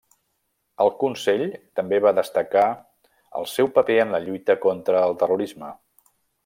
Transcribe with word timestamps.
El 0.85 0.89
Consell 1.03 1.43
també 1.81 1.99
va 2.07 2.15
destacar 2.21 2.65
el 3.41 3.49
seu 3.55 3.73
paper 3.79 4.01
en 4.07 4.17
la 4.17 4.25
lluita 4.27 4.61
contra 4.69 5.09
el 5.11 5.19
terrorisme. 5.25 5.75